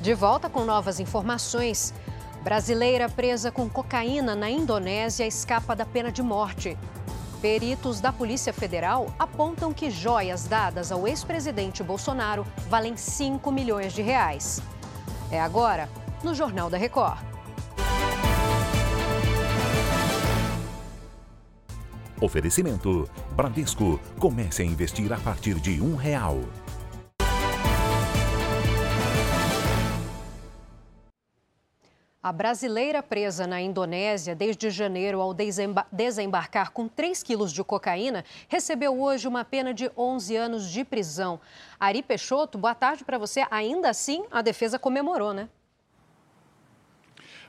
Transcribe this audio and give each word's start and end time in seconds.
De 0.00 0.14
volta 0.14 0.48
com 0.48 0.64
novas 0.64 0.98
informações. 0.98 1.92
Brasileira 2.42 3.06
presa 3.06 3.52
com 3.52 3.68
cocaína 3.68 4.34
na 4.34 4.48
Indonésia 4.48 5.26
escapa 5.26 5.76
da 5.76 5.84
pena 5.84 6.10
de 6.10 6.22
morte. 6.22 6.76
Peritos 7.42 8.00
da 8.00 8.10
Polícia 8.10 8.52
Federal 8.52 9.14
apontam 9.18 9.74
que 9.74 9.90
joias 9.90 10.44
dadas 10.46 10.90
ao 10.90 11.06
ex-presidente 11.06 11.82
Bolsonaro 11.82 12.46
valem 12.68 12.96
5 12.96 13.52
milhões 13.52 13.92
de 13.92 14.00
reais. 14.00 14.62
É 15.30 15.38
agora, 15.38 15.86
no 16.24 16.34
Jornal 16.34 16.70
da 16.70 16.78
Record. 16.78 17.18
Oferecimento: 22.22 23.08
Bradesco. 23.32 24.00
Comece 24.18 24.62
a 24.62 24.64
investir 24.64 25.12
a 25.12 25.18
partir 25.18 25.54
de 25.60 25.80
um 25.80 25.94
real. 25.94 26.40
A 32.22 32.32
brasileira 32.32 33.02
presa 33.02 33.46
na 33.46 33.62
Indonésia 33.62 34.34
desde 34.34 34.68
janeiro 34.68 35.22
ao 35.22 35.34
desembarcar 35.90 36.70
com 36.70 36.86
3 36.86 37.22
quilos 37.22 37.50
de 37.50 37.64
cocaína 37.64 38.26
recebeu 38.46 39.00
hoje 39.00 39.26
uma 39.26 39.42
pena 39.42 39.72
de 39.72 39.90
11 39.96 40.36
anos 40.36 40.68
de 40.70 40.84
prisão. 40.84 41.40
Ari 41.78 42.02
Peixoto, 42.02 42.58
boa 42.58 42.74
tarde 42.74 43.06
para 43.06 43.16
você. 43.16 43.46
Ainda 43.50 43.88
assim, 43.88 44.22
a 44.30 44.42
defesa 44.42 44.78
comemorou, 44.78 45.32
né? 45.32 45.48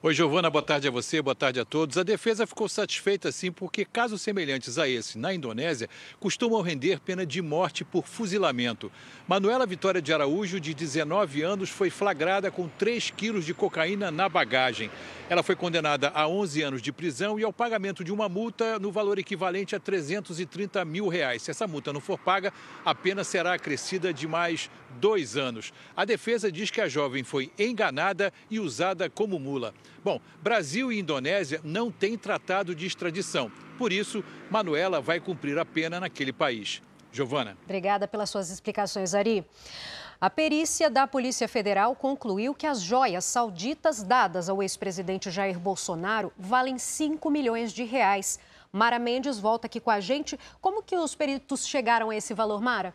Oi, 0.00 0.14
Giovana, 0.14 0.48
boa 0.48 0.62
tarde 0.62 0.86
a 0.86 0.92
você, 0.92 1.20
boa 1.20 1.34
tarde 1.34 1.58
a 1.58 1.64
todos. 1.64 1.98
A 1.98 2.04
defesa 2.04 2.46
ficou 2.46 2.68
satisfeita, 2.68 3.32
sim, 3.32 3.50
porque 3.50 3.84
casos 3.84 4.22
semelhantes 4.22 4.78
a 4.78 4.88
esse 4.88 5.18
na 5.18 5.34
Indonésia 5.34 5.88
costumam 6.20 6.62
render 6.62 7.00
pena 7.00 7.26
de 7.26 7.42
morte 7.42 7.84
por 7.84 8.06
fuzilamento. 8.06 8.92
Manuela 9.26 9.66
Vitória 9.66 10.00
de 10.00 10.12
Araújo, 10.12 10.60
de 10.60 10.72
19 10.72 11.42
anos, 11.42 11.68
foi 11.68 11.90
flagrada 11.90 12.48
com 12.48 12.68
3 12.68 13.10
quilos 13.10 13.44
de 13.44 13.52
cocaína 13.52 14.08
na 14.08 14.28
bagagem. 14.28 14.88
Ela 15.28 15.42
foi 15.42 15.56
condenada 15.56 16.12
a 16.14 16.28
11 16.28 16.62
anos 16.62 16.80
de 16.80 16.92
prisão 16.92 17.36
e 17.36 17.42
ao 17.42 17.52
pagamento 17.52 18.04
de 18.04 18.12
uma 18.12 18.28
multa 18.28 18.78
no 18.78 18.92
valor 18.92 19.18
equivalente 19.18 19.74
a 19.74 19.80
330 19.80 20.84
mil 20.84 21.08
reais. 21.08 21.42
Se 21.42 21.50
essa 21.50 21.66
multa 21.66 21.92
não 21.92 22.00
for 22.00 22.20
paga, 22.20 22.52
a 22.84 22.94
pena 22.94 23.24
será 23.24 23.54
acrescida 23.54 24.14
de 24.14 24.28
mais 24.28 24.70
dois 25.00 25.36
anos. 25.36 25.72
A 25.96 26.04
defesa 26.04 26.52
diz 26.52 26.70
que 26.70 26.80
a 26.80 26.88
jovem 26.88 27.24
foi 27.24 27.50
enganada 27.58 28.32
e 28.48 28.60
usada 28.60 29.10
como 29.10 29.40
mula. 29.40 29.74
Bom, 30.04 30.20
Brasil 30.42 30.92
e 30.92 30.98
Indonésia 30.98 31.60
não 31.64 31.90
têm 31.90 32.16
tratado 32.16 32.74
de 32.74 32.86
extradição. 32.86 33.50
Por 33.76 33.92
isso, 33.92 34.24
Manuela 34.50 35.00
vai 35.00 35.20
cumprir 35.20 35.58
a 35.58 35.64
pena 35.64 36.00
naquele 36.00 36.32
país. 36.32 36.82
Giovana. 37.12 37.56
Obrigada 37.64 38.06
pelas 38.06 38.30
suas 38.30 38.50
explicações, 38.50 39.14
Ari. 39.14 39.44
A 40.20 40.28
perícia 40.28 40.90
da 40.90 41.06
Polícia 41.06 41.46
Federal 41.46 41.94
concluiu 41.94 42.52
que 42.52 42.66
as 42.66 42.80
joias 42.80 43.24
sauditas 43.24 44.02
dadas 44.02 44.48
ao 44.48 44.62
ex-presidente 44.62 45.30
Jair 45.30 45.58
Bolsonaro 45.58 46.32
valem 46.36 46.76
5 46.76 47.30
milhões 47.30 47.72
de 47.72 47.84
reais. 47.84 48.40
Mara 48.72 48.98
Mendes 48.98 49.38
volta 49.38 49.66
aqui 49.66 49.78
com 49.78 49.90
a 49.90 50.00
gente. 50.00 50.38
Como 50.60 50.82
que 50.82 50.96
os 50.96 51.14
peritos 51.14 51.66
chegaram 51.66 52.10
a 52.10 52.16
esse 52.16 52.34
valor, 52.34 52.60
Mara? 52.60 52.92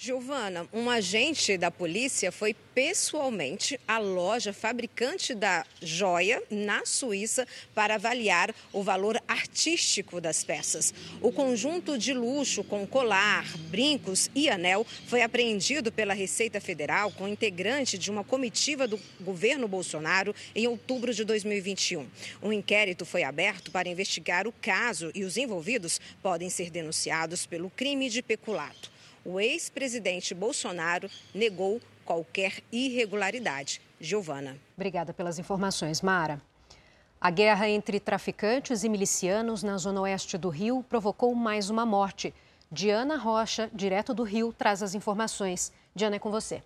Giovana, 0.00 0.64
um 0.72 0.88
agente 0.88 1.58
da 1.58 1.72
polícia 1.72 2.30
foi 2.30 2.54
pessoalmente 2.54 3.80
à 3.88 3.98
loja 3.98 4.52
fabricante 4.52 5.34
da 5.34 5.66
joia 5.82 6.40
na 6.48 6.86
Suíça 6.86 7.44
para 7.74 7.96
avaliar 7.96 8.54
o 8.72 8.80
valor 8.80 9.20
artístico 9.26 10.20
das 10.20 10.44
peças. 10.44 10.94
O 11.20 11.32
conjunto 11.32 11.98
de 11.98 12.14
luxo 12.14 12.62
com 12.62 12.86
colar, 12.86 13.44
brincos 13.70 14.30
e 14.36 14.48
anel 14.48 14.86
foi 15.08 15.20
apreendido 15.20 15.90
pela 15.90 16.14
Receita 16.14 16.60
Federal 16.60 17.10
com 17.10 17.26
integrante 17.26 17.98
de 17.98 18.08
uma 18.08 18.22
comitiva 18.22 18.86
do 18.86 19.00
governo 19.20 19.66
Bolsonaro 19.66 20.32
em 20.54 20.68
outubro 20.68 21.12
de 21.12 21.24
2021. 21.24 22.06
Um 22.40 22.52
inquérito 22.52 23.04
foi 23.04 23.24
aberto 23.24 23.72
para 23.72 23.88
investigar 23.88 24.46
o 24.46 24.52
caso 24.62 25.10
e 25.12 25.24
os 25.24 25.36
envolvidos 25.36 26.00
podem 26.22 26.48
ser 26.48 26.70
denunciados 26.70 27.46
pelo 27.46 27.68
crime 27.68 28.08
de 28.08 28.22
peculato 28.22 28.96
o 29.24 29.40
ex-presidente 29.40 30.34
Bolsonaro 30.34 31.10
negou 31.34 31.80
qualquer 32.04 32.62
irregularidade. 32.72 33.80
Giovana. 34.00 34.56
Obrigada 34.76 35.12
pelas 35.12 35.38
informações, 35.38 36.00
Mara. 36.00 36.40
A 37.20 37.30
guerra 37.30 37.68
entre 37.68 37.98
traficantes 37.98 38.84
e 38.84 38.88
milicianos 38.88 39.62
na 39.62 39.76
zona 39.76 40.00
oeste 40.02 40.38
do 40.38 40.48
Rio 40.48 40.84
provocou 40.88 41.34
mais 41.34 41.68
uma 41.68 41.84
morte. 41.84 42.32
Diana 42.70 43.16
Rocha, 43.16 43.68
direto 43.74 44.14
do 44.14 44.22
Rio, 44.22 44.52
traz 44.52 44.82
as 44.82 44.94
informações. 44.94 45.72
Diana, 45.94 46.16
é 46.16 46.18
com 46.18 46.30
você. 46.30 46.62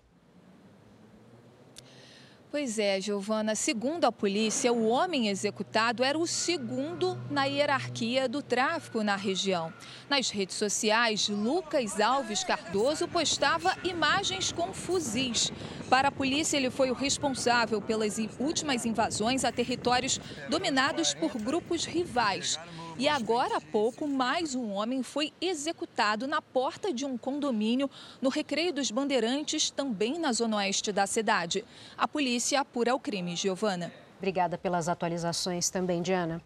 Pois 2.53 2.77
é, 2.77 3.01
Giovana. 3.01 3.55
Segundo 3.55 4.05
a 4.05 4.11
polícia, 4.11 4.71
o 4.71 4.87
homem 4.87 5.27
executado 5.27 6.03
era 6.03 6.19
o 6.19 6.27
segundo 6.27 7.19
na 7.27 7.45
hierarquia 7.45 8.29
do 8.29 8.43
tráfico 8.43 9.01
na 9.01 9.15
região. 9.15 9.73
Nas 10.07 10.29
redes 10.29 10.55
sociais, 10.55 11.27
Lucas 11.29 11.99
Alves 11.99 12.43
Cardoso 12.43 13.07
postava 13.07 13.75
imagens 13.83 14.51
com 14.51 14.71
fuzis. 14.71 15.51
Para 15.89 16.09
a 16.09 16.11
polícia, 16.11 16.55
ele 16.55 16.69
foi 16.69 16.91
o 16.91 16.93
responsável 16.93 17.81
pelas 17.81 18.19
últimas 18.39 18.85
invasões 18.85 19.43
a 19.43 19.51
territórios 19.51 20.21
dominados 20.47 21.15
por 21.15 21.35
grupos 21.35 21.85
rivais. 21.85 22.59
E 22.97 23.09
agora 23.09 23.57
há 23.57 23.61
pouco, 23.61 24.07
mais 24.07 24.53
um 24.53 24.71
homem 24.73 25.01
foi 25.01 25.33
executado 25.41 26.27
na 26.27 26.41
porta 26.41 26.93
de 26.93 27.05
um 27.05 27.17
condomínio 27.17 27.89
no 28.21 28.29
Recreio 28.29 28.71
dos 28.71 28.91
Bandeirantes, 28.91 29.71
também 29.71 30.19
na 30.19 30.31
zona 30.31 30.57
oeste 30.57 30.91
da 30.91 31.07
cidade. 31.07 31.65
A 31.97 32.07
polícia 32.07 32.61
apura 32.61 32.93
o 32.93 32.99
crime, 32.99 33.35
Giovana. 33.35 33.91
Obrigada 34.17 34.57
pelas 34.57 34.87
atualizações 34.87 35.69
também, 35.69 36.01
Diana. 36.01 36.41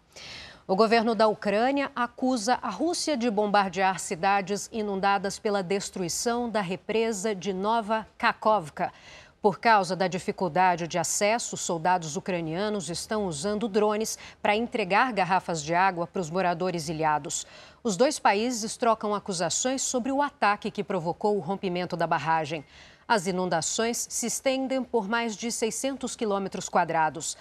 O 0.66 0.74
governo 0.74 1.14
da 1.14 1.28
Ucrânia 1.28 1.90
acusa 1.94 2.58
a 2.60 2.70
Rússia 2.70 3.16
de 3.16 3.30
bombardear 3.30 3.98
cidades 3.98 4.68
inundadas 4.72 5.38
pela 5.38 5.62
destruição 5.62 6.48
da 6.48 6.60
represa 6.60 7.34
de 7.34 7.52
Nova 7.52 8.06
Kakovka. 8.16 8.92
Por 9.40 9.60
causa 9.60 9.94
da 9.94 10.08
dificuldade 10.08 10.88
de 10.88 10.98
acesso, 10.98 11.56
soldados 11.56 12.16
ucranianos 12.16 12.90
estão 12.90 13.24
usando 13.24 13.68
drones 13.68 14.18
para 14.42 14.56
entregar 14.56 15.12
garrafas 15.12 15.62
de 15.62 15.72
água 15.72 16.08
para 16.08 16.20
os 16.20 16.28
moradores 16.28 16.88
ilhados. 16.88 17.46
Os 17.84 17.96
dois 17.96 18.18
países 18.18 18.76
trocam 18.76 19.14
acusações 19.14 19.80
sobre 19.82 20.10
o 20.10 20.20
ataque 20.20 20.72
que 20.72 20.82
provocou 20.82 21.36
o 21.36 21.40
rompimento 21.40 21.96
da 21.96 22.04
barragem. 22.04 22.64
As 23.06 23.28
inundações 23.28 24.08
se 24.10 24.26
estendem 24.26 24.82
por 24.82 25.08
mais 25.08 25.36
de 25.36 25.52
600 25.52 26.16
quilômetros 26.16 26.68
quadrados. 26.68 27.36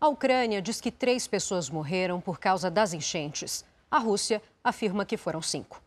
A 0.00 0.08
Ucrânia 0.08 0.62
diz 0.62 0.80
que 0.80 0.90
três 0.90 1.26
pessoas 1.26 1.68
morreram 1.68 2.18
por 2.18 2.40
causa 2.40 2.70
das 2.70 2.94
enchentes. 2.94 3.62
A 3.90 3.98
Rússia 3.98 4.42
afirma 4.64 5.04
que 5.04 5.18
foram 5.18 5.42
cinco. 5.42 5.82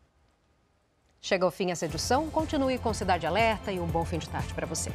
Chega 1.20 1.44
ao 1.44 1.50
fim 1.50 1.72
essa 1.72 1.86
edição. 1.86 2.30
Continue 2.30 2.78
com 2.78 2.94
Cidade 2.94 3.26
Alerta 3.26 3.72
e 3.72 3.80
um 3.80 3.86
bom 3.86 4.04
fim 4.04 4.18
de 4.18 4.28
tarde 4.28 4.54
para 4.54 4.64
você. 4.64 4.92